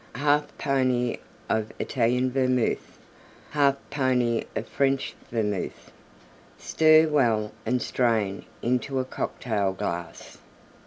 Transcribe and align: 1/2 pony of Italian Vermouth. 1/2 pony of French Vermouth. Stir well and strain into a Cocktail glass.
1/2 0.15 0.47
pony 0.57 1.17
of 1.47 1.71
Italian 1.77 2.31
Vermouth. 2.31 2.97
1/2 3.53 3.75
pony 3.91 4.43
of 4.55 4.67
French 4.67 5.13
Vermouth. 5.29 5.91
Stir 6.57 7.07
well 7.07 7.51
and 7.67 7.83
strain 7.83 8.43
into 8.63 8.97
a 8.99 9.05
Cocktail 9.05 9.73
glass. 9.73 10.39